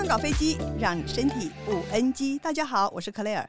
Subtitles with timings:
[0.00, 2.38] 康搞飞机，让你身体不 NG。
[2.38, 3.46] 大家好，我是克莱尔。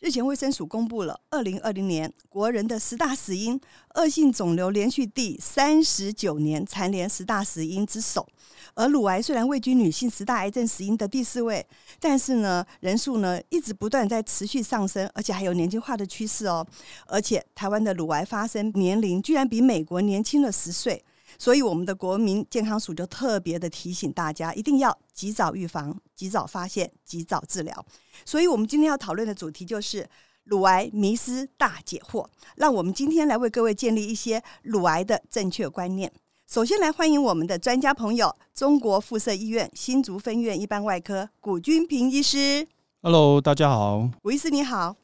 [0.00, 3.60] 日前卫生署公布了二零二零年国人的十大死因，
[3.94, 8.26] 恶性肿瘤连续第三十九年蝉联十大死因之首。
[8.74, 11.64] 而乳癌虽然位居女性十大癌症死因的第四位，
[12.00, 16.66] 但是呢，人数呢一直不断在持续上升，而且还有年轻化的趋势哦。
[17.06, 21.04] 而且台湾的乳癌发生年龄居然比美国年轻了十岁。
[21.42, 27.84] 所以，我们的国民健康署就特别的提醒大家，一定要及早预防、及早发现、及早治疗。
[28.24, 30.08] 所以，我们今天要讨论的主题就是
[30.44, 32.24] 乳癌迷思大解惑。
[32.54, 36.12] 让我们今天来为各位建立一些乳癌的正确观念。
[36.46, 42.68] 首先，来欢迎我们的专家朋友——中国附设医院新竹分院一般外科古君平医师。
[43.02, 44.94] Hello，大家好，古医师你好。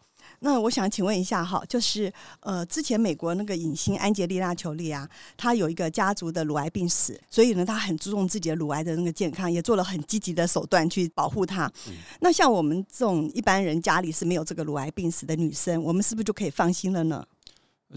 [0.41, 11.67] 那我想请问一下哈，就是呃，之前美国那个影星安吉丽娜·裘丽啊，她有一个家族的乳癌病史，所以呢，她很注重自己的乳癌的那个健康，也做了很积极的手段去保护她。
[11.89, 17.25] 嗯、那像我们这种一般人家里是没有这个乳癌病史的女生，我们是不是就可以放心了呢？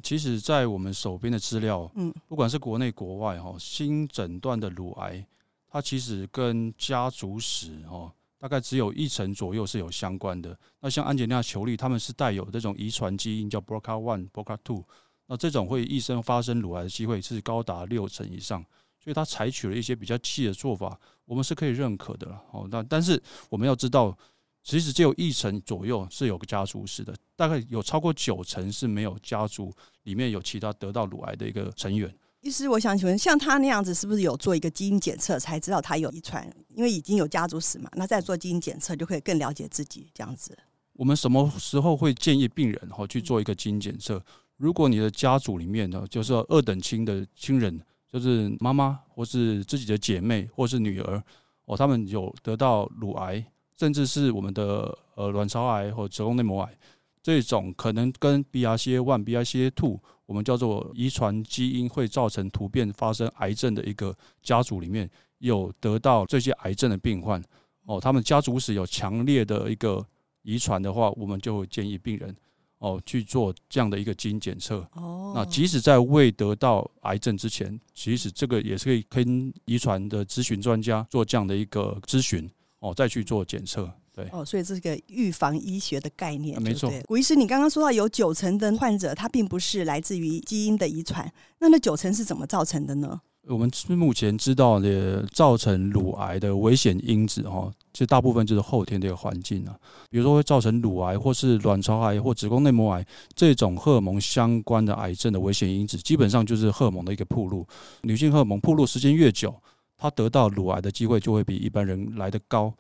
[0.01, 5.25] 其实，在我们手边的资料，嗯，不管是国内国外哈，新诊断的乳癌，
[5.69, 8.11] 它其实跟家族史哈。
[8.42, 10.58] 大概只有一成左右是有相关的。
[10.80, 14.84] 那像安吉丽娜·裘丽，他们是带有这种遗传基因，叫 BRCA one、BRCA two。
[15.28, 18.66] 那这种会一生发生乳癌的机会是高达六成以上，
[18.97, 22.44] 所以他采取了一些比较细的做法，我们是可以认可的了。
[22.52, 24.17] 哦，那但是我们要知道，
[24.64, 32.12] 其实只有一成左右是有个家族史的，大概有超过九成是没有家族里面有其他得到乳癌的一个成员。
[32.42, 36.52] 医师，我想请问，像他那样子，是不是有做一个基因检测才知道他有遗传？
[36.73, 40.58] 因为已经有家族史嘛，那再做基因检测就可以更了解自己这样子。
[40.94, 44.19] 我们什么时候会建议病人哈去做一个基因检测？
[44.58, 47.80] 如果你的家族里面呢，就是二等亲的亲人，
[48.12, 51.23] 就是妈妈或是自己的姐妹或是女儿
[51.66, 53.45] 哦，他们有得到乳癌，
[53.78, 56.75] 甚至是我们的呃卵巢癌或子宫内膜癌。
[57.22, 60.00] 这种可能跟 BRCA one、BRCA two，
[60.31, 65.09] 我们叫做遗传基因会造成突变发生癌症的一个家族里面
[65.40, 67.44] 有得到这些癌症的病患
[67.84, 70.02] 哦，他们家族史有强烈的一个
[70.44, 72.34] 遗传的话，我们就会建议病人
[72.78, 74.88] 哦去做这样的一个基因检测。
[74.94, 82.50] 哦，那即使在未得到癌症之前，其实这个也是可以跟遗传的咨询专家做这样的一个咨询
[82.80, 83.92] 哦，再去做检测。
[84.13, 86.91] 对哦，所以这是个预防医学的概念，啊、没错。
[87.07, 93.21] 古医师，你刚刚说到有九成的患者，他并不是来自于基因的遗传，那那九成是怎么造成的呢？
[93.47, 99.75] 我们目前知道的造成乳癌的危险因子，哈，其实大部分就是后天的一个环境啊，
[100.11, 107.66] 比如说会造成乳癌或是卵巢癌或子宫内膜癌这种荷尔蒙相关的癌症的危险因子，基本上就是荷尔蒙的一个铺路。
[108.03, 109.55] 女性荷尔蒙铺路时间越久，
[109.97, 112.71] 她得到乳癌的机会就会比一般人来得高。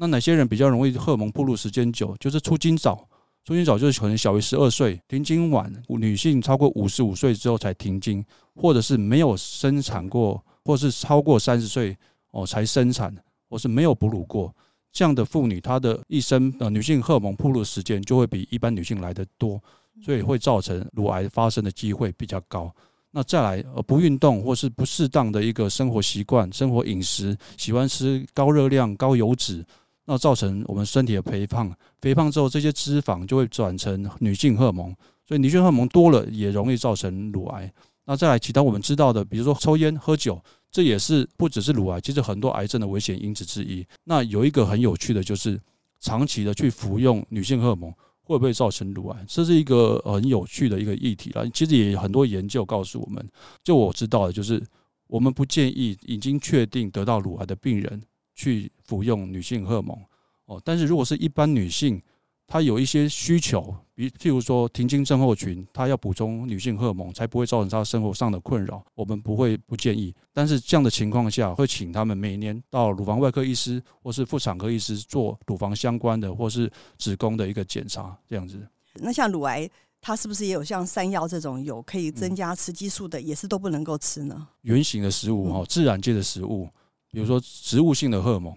[0.00, 2.16] 那哪些人比较容易荷尔蒙暴露时间久？
[2.20, 3.08] 就是出经早，
[3.44, 11.96] 出经早就是可能小于十二岁，停经晚，女性超过五十五岁之后才停经，或者是没有生产过，或是超过三十岁
[12.30, 13.12] 哦才生产，
[13.50, 14.54] 或是没有哺乳过
[14.92, 19.60] 这样的妇女，她的一生呃女性荷尔蒙暴露时间就会比一般女性来得多，
[20.00, 22.72] 所以会造成乳癌发生的机会比较高。
[23.10, 29.66] 那再来呃不运动或是不适当的一个生活习惯、生活饮食，喜欢吃高热量、高油脂。
[30.10, 31.70] 那造成我们身体的肥胖，
[32.00, 34.90] 肥胖之后这些脂肪就会转成女性荷尔蒙，
[35.26, 37.70] 所以女性荷尔蒙多了也容易造成乳癌。
[38.06, 43.86] 那再来其他我们知道的，比如说抽烟、喝酒，这也是不只是乳癌，其实很多癌症的危险因子之一。
[44.04, 45.60] 那有一个很有趣的就是，
[46.00, 47.92] 长期的去服用女性荷尔蒙
[48.22, 49.24] 会不会造成乳癌？
[49.28, 51.46] 这是一个很有趣的一个议题了。
[51.50, 53.22] 其实也有很多研究告诉我们，
[53.62, 54.62] 就我知道的就是，
[55.06, 58.02] 我们不建议已经确定得到乳癌的病人。
[58.38, 59.98] 去服用女性荷尔蒙
[60.44, 62.00] 哦，但是如果是一般女性，
[62.46, 70.14] 她有一些需求，比譬如说停经症候群，她要补充女性荷尔蒙，才不会造成她生活上的困扰，我们不会不建议。
[70.32, 78.64] 但是这样的情况下，会请他们每年到乳房外科医师或是妇产科医师做乳房相关的或是子宫的一个检查，这样子。
[78.94, 79.68] 那像乳癌，
[80.00, 84.46] 它是不是也有像山药这种有可以增加雌激素的，也是都不能够吃呢？
[84.62, 86.68] 原型的食物哈，自然界的食物。
[87.10, 88.54] 比如说植物性的荷尔蒙，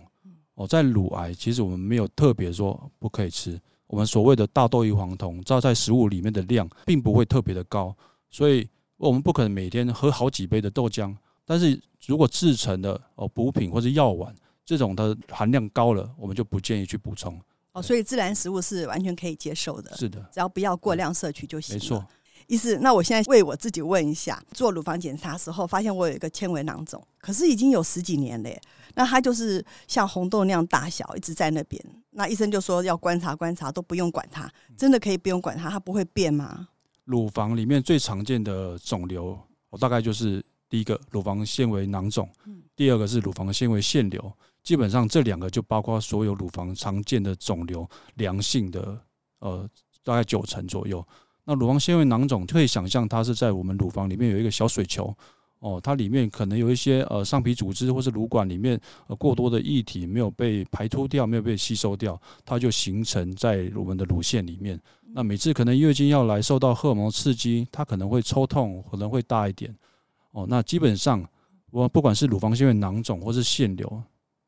[0.56, 3.60] 哦，在乳癌其实我们没有特别说不可以吃。
[3.88, 7.96] 我们所谓的大豆异黄酮，照在食物里面的量并不会特别的高，
[8.30, 8.68] 所以
[8.98, 11.16] 我们不可能每天喝好几杯的豆浆。
[11.46, 14.34] 但是如果制成的哦补品或者药丸
[14.66, 17.38] 这种的含量高了，我们就不建议去补充。
[17.74, 19.96] 哦，所以自然食物是完全可以接受的。
[19.98, 21.80] 是的，只要不要过量摄取就行了。
[21.80, 22.06] 没错。
[22.52, 28.62] 意思，那我现在为我自己问一下，做乳房检查的时候发现我有一个纤维囊肿，可是已经有十几年了耶。
[28.96, 31.82] 那它就是像红豆那样大小，一直在那边。
[32.10, 36.68] 那医生就说要观察观察，都不用管它，真的可以不用管它，它不会变吗？
[37.06, 39.40] 乳房里面最常见的肿瘤，
[39.70, 42.30] 我大概就是第一个乳房纤维囊肿，
[42.76, 44.30] 第二个是乳房纤维腺瘤。
[44.62, 49.00] 基本上这两个就包括所有乳房常见的肿瘤，良性的
[49.40, 49.66] 呃
[50.04, 51.02] 大概九成左右。
[51.52, 55.14] 那乳房纤维囊肿可以想象，它是在我们乳房里面有一个小水球
[55.60, 64.80] 哦，它里面可能有一些呃上皮组织或是乳管里面呃过多的液体没有被排出掉，没有被吸收掉，它就形成在我们的乳腺里面。
[65.14, 69.76] 那每次可能月经要来，受到荷尔蒙刺激，它可能会抽痛，可能会大一点
[70.32, 70.46] 哦。
[70.48, 71.22] 那基本上
[71.70, 74.02] 我不管是乳房纤维囊肿或是腺瘤。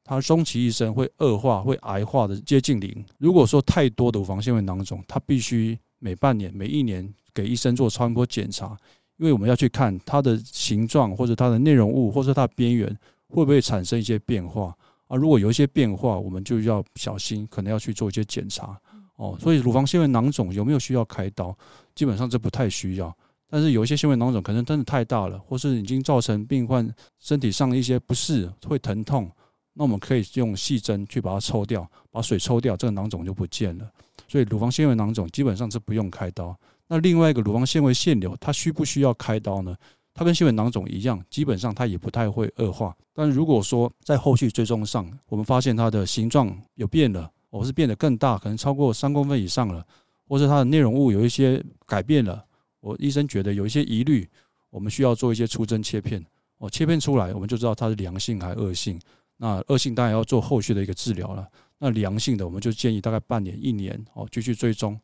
[0.05, 3.05] 它终其一生会恶化，会癌化的接近零。
[3.17, 8.77] 如果说太多的乳房纤维囊肿，它必须每半年、每一年给医生做超音波检查，
[9.15, 12.89] 因为我们要去看它的形状，或者它的内容物，或者它的边缘
[13.29, 14.75] 会不会产生一些变化。
[15.07, 18.77] 啊，如果有一些变化，我们就要小心，可能要去做一些检查。
[19.15, 21.57] 哦，所以乳房纤维囊肿有没有需要开刀？
[21.95, 23.15] 基本上这不太需要。
[23.49, 29.31] 但是有一些纤维囊肿可能真的太大了，或是已经造成病患身体上的一些不适，会疼痛。
[29.73, 33.89] 那我们可以用细针去把它抽掉，把水抽掉，这个囊肿就不见了。
[34.33, 36.57] 所以乳房纤维囊肿基本上是不用开刀。
[36.87, 39.77] 那另外一个乳房纤维腺瘤，它需不需要开刀呢？
[40.11, 42.97] 它跟纤维囊肿一样，基本上它也不太会恶化。
[43.13, 49.85] 但如果说在后续追踪上，我们发现它的形状有变了，或是变得更大，可能超过三公分以上了，
[50.27, 52.43] 或是它的内容物有一些改变了，
[52.79, 54.27] 我医生觉得有一些疑虑，
[54.71, 56.25] 我们需要做一些出针切片。
[56.57, 58.99] 哦，切片出来，我们就知道它是良性还是恶性。
[59.37, 61.47] 那恶性当然要做后续的一个治疗了。
[61.83, 64.97] 那良性的，我们就建议大概半年、一年哦，继续追踪。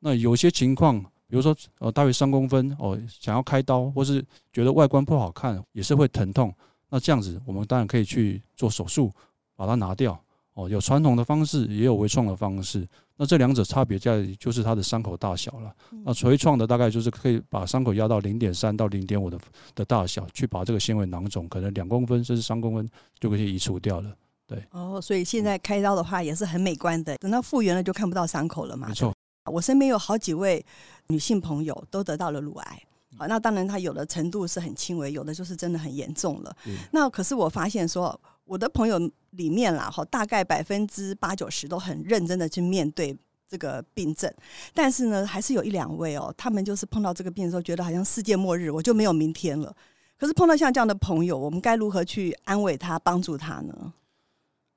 [0.00, 4.20] 那有些情况，比如说呃，大约三公分哦，想要开刀，或是
[4.52, 6.52] 觉得外观不好看，也是会疼痛。
[6.90, 9.12] 那这样子，我们当然可以去做手术，
[9.54, 10.20] 把它拿掉。
[10.54, 12.84] 哦，有传统的方式，也有微创的方式。
[13.16, 15.72] 那这两者差别在就是它的伤口大小了。
[16.04, 19.38] 那微创的大概就是可以把伤口压到零点三到零点五的
[19.76, 22.88] 的大小，去把这个纤维囊肿可能两公分甚至三公分
[23.20, 24.12] 就可以移除掉了。
[24.46, 24.64] 对。
[24.70, 27.16] 哦，所以现在开刀的话也是很美观的。
[27.18, 28.88] 等到复原了就看不到伤口了嘛。
[28.88, 29.12] 没错。
[29.50, 30.64] 我身边有好几位
[31.08, 32.82] 女性朋友都得到了乳癌。
[33.16, 36.56] 好，那当然她有的程度是很轻微，有的就是真的很严重了。
[36.92, 38.20] 那可是我发现说。
[38.46, 38.98] 我的朋友
[39.30, 43.16] 里面啦，哈，大概百分之八九十都很认真的去面对
[43.48, 44.30] 这个病症，
[44.74, 49.74] 但是呢，还是有一两位哦，他们就是碰到这个病的时候，觉得好像世界末日，我就没有明天了。
[50.18, 53.94] 可是碰到像这样的朋友，我们该如何去安慰他、帮助他呢？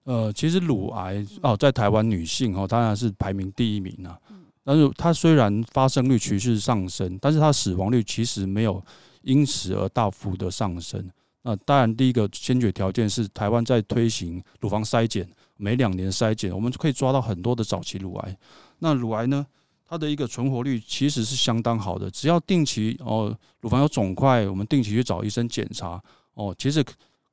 [0.08, 4.18] 呃，其实乳癌哦，在台湾女性哦，当然是排名第一名啊。
[4.64, 8.82] 但是它虽然发生率趋势上升，但是它死亡率其实没有
[9.24, 11.06] 因此而大幅的上升。
[11.42, 18.38] 那当然，第一个先决条件是台湾在推行乳房筛检，每两年筛检，我们就可以抓到很多的早期乳癌。
[18.80, 19.46] 那乳癌呢，
[19.86, 26.02] 它的一个存活率其实是相当好的，只要定期哦，乳房有肿块，我们定期去找医生检查
[26.34, 26.82] 哦，其实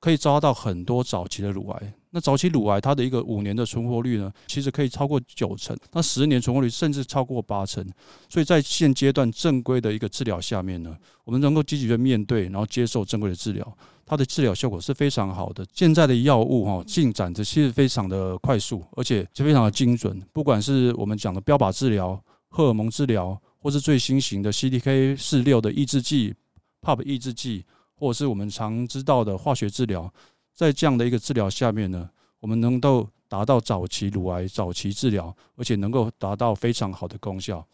[0.00, 1.94] 可以抓到很多早期的乳癌。
[2.14, 7.84] 那早期乳癌它的一个五年的存活率呢，其实可以超过九成，那十年存活率甚至超过八成。
[8.28, 13.76] 所以在现阶段正规的一个治疗下面呢，我们能够积极的面对，然后接受正规的治疗。
[14.06, 15.66] 它的治疗效果是非常好的。
[15.72, 20.22] 现在的药物哈进展的其实非常的快速，而且是非常的精准。
[20.32, 26.32] 不管是我们讲的标靶治疗、荷尔蒙治疗，或是最新型的 CDK 四六的抑制剂、
[26.80, 27.64] PARP 抑制剂，
[27.96, 30.12] 或者是我们常知道的化学治疗，
[30.54, 32.08] 在这样的一个治疗下面呢，
[32.40, 37.66] 我们能够达到早期乳癌早期治疗，而且能够达到非常好的功效。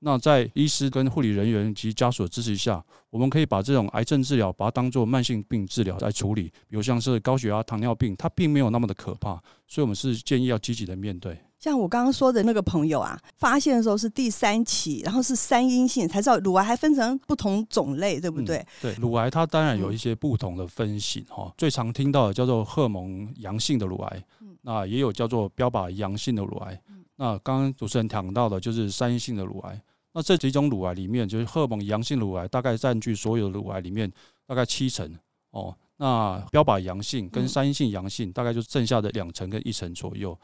[0.00, 6.42] 那在医师跟护理人员及家属支持下，我们可以把这种癌症治疗，把它当做慢性病治疗来处理。
[6.68, 11.38] 比如像是高血压、糖尿病，它并没有那么的可怕，所以我们是建议要积极的面对。
[11.64, 18.58] 像我刚刚说的那个朋友啊，发现的时候是第三期，然后是三阴性，才知道乳癌还分成不同种类，对不对？
[18.58, 24.22] 嗯、对，乳癌它当然有一些不同的分型哈，最常听到的叫做荷尔蒙阳性的乳癌，
[24.60, 26.78] 那也有叫做标靶阳性的乳癌。
[27.16, 29.80] 那刚刚主持人讲到的就是三阴性的乳癌。
[30.12, 34.12] 那这几种乳癌里面，就是荷尔蒙阳性乳癌大概占据所有的乳癌里面
[34.46, 35.10] 大概七成
[35.52, 35.74] 哦。
[35.96, 40.38] 那标靶阳性跟三阴性阳性大概就剩下的两成跟一成左右。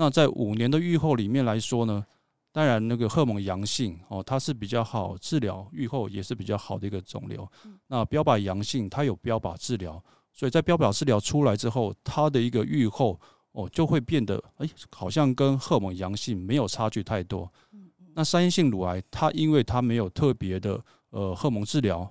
[0.00, 2.06] 那在五年的预后里面来说呢，
[2.52, 7.46] 当然那个荷尔蒙阳性哦，它是比较好治疗，预后也是比较好的一个肿瘤。
[7.88, 10.00] 那标靶阳性它有标靶治疗，
[10.32, 13.18] 所以在标靶治疗出来之后，它的一个预后
[13.50, 17.50] 哦就会变得哎，好像跟荷尔蒙阳性没有差距太多。
[18.14, 22.08] 那三阴性乳癌，它因为它没有特别的呃荷尔蒙治疗，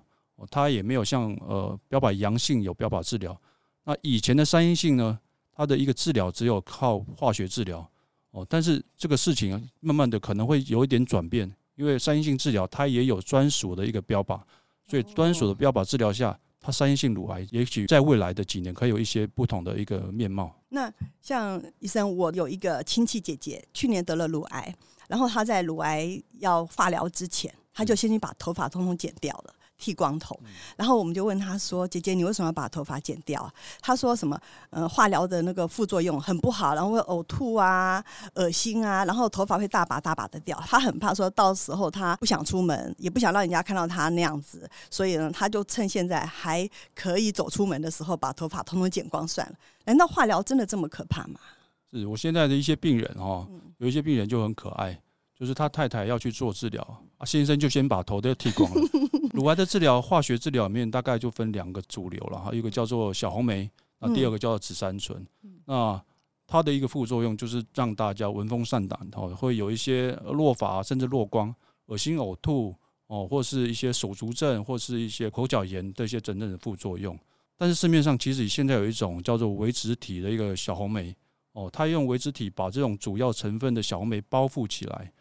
[0.51, 3.39] 它也没有像呃标靶阳性有标靶治疗。
[3.86, 5.17] 那以前的三阴性呢，
[5.58, 7.80] 它的一个治疗只有靠化学治疗
[8.30, 14.40] 哦，但是这个事情慢慢的可能会有一点转变，因为三阴性治疗它也有专属的一个标靶，
[14.86, 20.56] 所以专属的标靶治疗下，它三阴性乳癌也许在未来的几年可以有一些不同的一个面貌。
[20.70, 24.76] 那像医生，我有一个亲戚姐姐，去年得了乳癌，
[25.08, 29.56] 然后她在乳癌要化疗之前，她就先去把头发通通剪掉了。
[29.77, 30.39] 剃光头，
[30.75, 34.39] 然后我们就问他说：“姐姐，你为什么要把头发剪掉？”他说：“什么？
[34.72, 38.03] 呃，化疗的那个副作用很不好，然后会呕吐啊、
[38.34, 40.62] 恶心啊，然后头发会大把大把的掉。
[40.65, 49.55] 他很怕说到时候他不想出门，也不想让人家看到他那样子，所以呢，他就趁现在还可以走出门的时候，把头发通通剪光算了。
[49.86, 51.39] 难道化疗真的这么可怕吗？”
[51.93, 55.00] 是我现在的一些病人哦，有一些病人就很可爱，
[55.39, 56.81] 就是他太太要去做治疗，
[57.17, 58.81] 啊，先生就先把头都剃光了。
[59.38, 65.24] 乳癌的治疗，化学治疗里面大概就分两个主流了哈，一个叫做小红梅，那第二个叫做紫杉醇。
[65.63, 66.03] 那
[66.48, 71.53] 它的一个副作用就是让大家闻风丧胆，哈，会有一些落发甚至落光、
[71.86, 72.75] 恶心呕吐
[73.06, 77.15] 哦，或是一些手足症，或是一些口角炎这些真正的副作用。
[77.60, 81.15] 但是市面上其实现在有一种叫做维持体的一个小红梅
[81.51, 85.13] 哦，它用维持体把这种主要成分的小红梅包覆起来，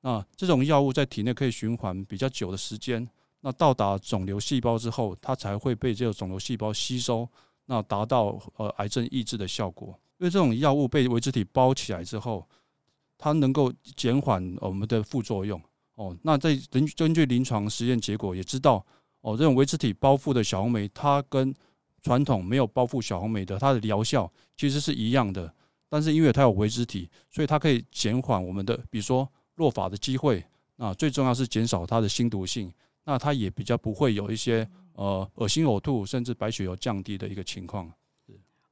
[0.00, 3.08] 那这种药物在体内可以循环比较久的时间。
[3.40, 7.28] 那到达肿瘤细胞之后，它才会被这个肿瘤细胞吸收，
[7.66, 9.88] 那达到呃癌症抑制的效果。
[10.18, 12.46] 因为这种药物被微植体包起来之后，
[13.16, 15.60] 它能够减缓我们的副作用。
[15.94, 18.84] 哦，那在根根据临床实验结果也知道，
[19.22, 21.54] 哦，这种微植体包覆的小红莓，它跟
[22.02, 25.50] 传统没有包覆小红莓的它的疗效其实是一样的。
[25.88, 30.44] 但是因为它有微植体，所以它可以减缓我们的，比如说落发的机会。
[30.76, 32.72] 那最重要是减少它的新毒性。
[33.04, 37.90] 那它也比较不会有一些呃恶心呕吐，甚至白血球降低的一个情况。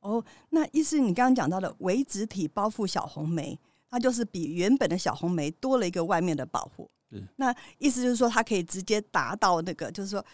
[0.01, 3.59] 哦，那意思你刚刚讲到的微植体包覆小红莓，
[3.91, 6.89] 它就是比原本的小红莓多了一个外面的保护。
[7.11, 10.25] 是，那意思就是说，它可以直接达到那个，就是说，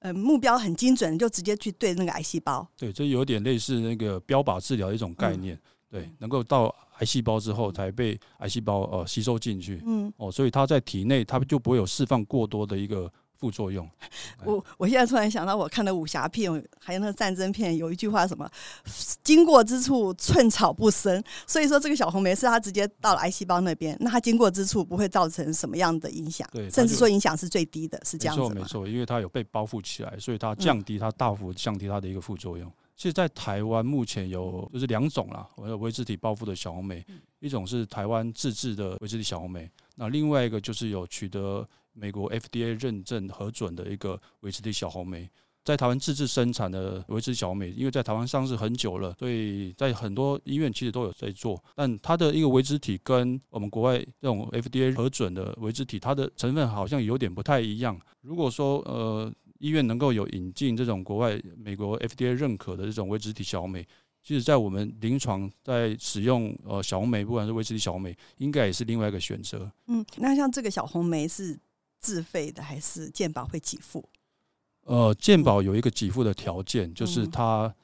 [0.00, 2.68] 呃，目标很精准，就直接去对那个癌细胞。
[2.76, 5.56] 对，这有点类似那个标靶治疗的一种概念。
[5.56, 9.80] 嗯、对，能够到癌细胞之后才被癌细胞呃吸收进去。
[9.86, 10.12] 嗯。
[10.18, 13.10] 哦，所以它在体内它就不会有释放过多的一个。
[13.38, 13.88] 副作用，
[14.44, 18.50] 我我现在突然想到，我看的武侠片，还有那个战争片，有一句话什么
[19.22, 28.48] “经过之处寸草不生”，所以说这个小红梅是它直接到了癌细胞那边，那它经过之处不会造成什么样的影响，对，甚至说影响是最低的，是这样子吗？
[28.48, 32.70] 没错，没错，因为它有被包覆起来，所以它降低它大幅降低它的一个副作用。
[32.96, 37.04] 其实，在台湾目前有就是两种啦，我有微植体包覆的小红莓，
[37.40, 41.68] 一种是台湾自制的微植体小红莓，那另外一个就是有取得。
[41.96, 45.28] 美国 FDA 认证核准的一个维持体小红莓，
[45.64, 51.60] 在台湾自制生产的维持小红莓，因为在台湾上市很久了，所以在很多医院其实都有在做。
[51.74, 57.98] 但它的一个微植体跟我们国外这种 FDA 核准的维持体，它的成分好像有点不太一样。
[58.20, 63.84] 如果说呃医院能够有引进这种国外美国 FDA 认可的这种维持体小红莓，
[64.22, 69.68] 其实在我们临床在使用呃小红莓，不管是微植体小红莓，应该也是另外一个选择。
[69.86, 71.58] 嗯，那像这个小红莓是。
[72.06, 74.08] 自费的还是健保会给付？
[74.82, 77.74] 呃，健保有一个给付的条件，就是它，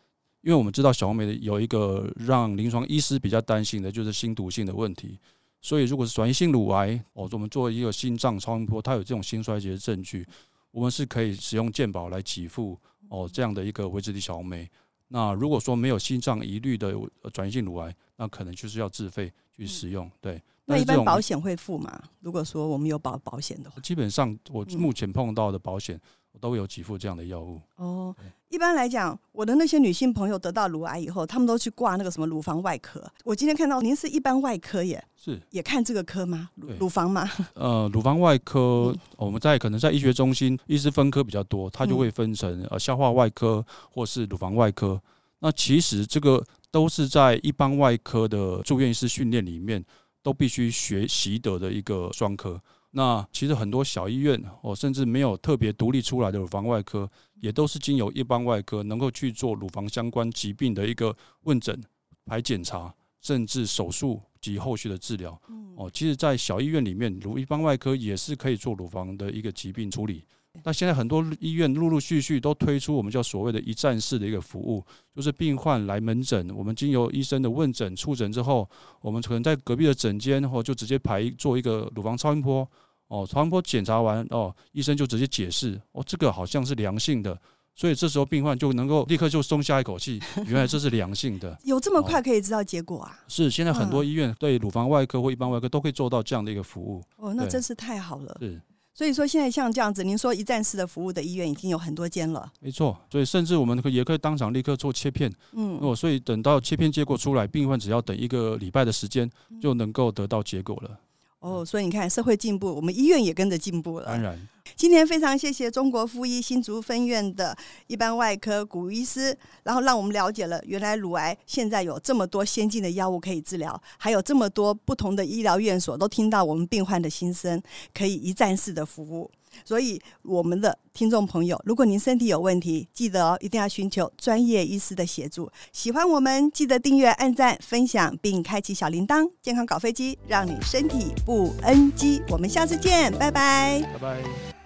[0.43, 5.19] 因为我们知道小红莓有一个让临床医师比较担心的，就是心毒性的问题。
[5.61, 10.25] 所以，如果是转移性乳癌，哦，我们作为一个心脏超音波，它有这种心衰竭的证据，
[10.71, 14.71] 我们是可以使用健保来给付哦这样的一个微植体小红梅。
[15.09, 16.95] 那如果说没有心脏疑虑的
[17.33, 20.41] 转移性乳癌，那可能就是要自费去使用，对。
[20.73, 22.02] 那一般保险会付吗？
[22.21, 26.00] 如果说我们有保保险的话，基本上我目前碰到的保险
[26.41, 27.61] 都有给付这样的药物。
[27.76, 28.14] 哦，
[28.49, 33.05] 一般来讲，我的那些女性朋友得到乳癌以后，他们都去挂那个什么乳房外科。
[33.25, 36.50] 我今天看到您是一般外科耶，是也看这个科吗？
[36.79, 37.29] 乳房吗？
[37.55, 45.00] 呃，乳房外科，我们在可能在医学中心，医师分科比较多，它就会分成呃消化外科或是乳房外科。
[45.41, 49.85] 那其实这个都是在一般外科的住院医师训练里面。
[50.23, 52.61] 都必须学习得的一个专科。
[52.93, 57.11] 那其实很多小医院哦，甚至没有特别独立出来的乳房外科，
[57.41, 61.83] 也都是经由一般外科能够去做乳房相关疾病的一个问诊、
[62.26, 65.41] 排检查，甚至手术及后续的治疗。
[65.75, 70.23] 哦，其实，在小医院里面，如一般外科也是可以做乳房的一个疾病处理。
[70.65, 74.85] 那现在很多医院陆陆续续都推出我们叫所谓的一站式的一个服务，
[75.17, 78.69] 就是病患来门诊，我们经由医生的问诊、触诊之后，
[79.01, 82.69] 我们可能在隔壁的诊间，或就直接排做一个乳房超音波。
[83.09, 87.39] 哦，超音波检查完，哦，医生就直接解释，哦，这个好像是良性的，
[87.75, 90.19] 所以这时候病患就能够立刻就松下一口气，
[90.49, 91.55] 原来这是良性的。
[91.65, 93.19] 有这么快可以知道结果啊？
[93.29, 97.03] 是，现在很多医院对乳房外科或一般外科都可以做到这样的一个服务。
[97.17, 98.35] 哦，那真是太好了。
[98.41, 98.59] 是。
[98.95, 102.53] 所以说，现在像这样子，您说一站式的服务的医院已经有很多间了。
[102.61, 105.33] 没错，所以甚至我们可也可以当场立刻做切片。
[105.53, 109.31] 嗯，哦，所以等到切片结果出来，病患只要等一个礼拜的时间，
[109.61, 111.01] 就能够得到结果了。
[111.43, 114.07] 哦，所以你看，社会进步，我们医院也跟着进步了。
[114.07, 114.39] 当然，
[114.77, 117.57] 今天非常谢谢中国附医新竹分院的
[117.89, 127.61] 一般外科古医师，然后让我们了解了原来乳癌现在有这么多先进的药物可以治疗，还有这么多不同的医疗院所都听到我们病患的心声，
[127.93, 129.29] 可以一站式的服务。
[129.65, 135.51] 所以，我们的听众朋友，如果您身体有问题，记得哦，一定要寻求专业医师的协助。
[135.73, 139.29] 喜欢我们，记得订阅、按赞、分享，并开启小铃铛。
[139.41, 142.23] 健康搞飞机，让你身体不 NG。
[142.29, 144.62] 我们下次见，拜拜，拜拜。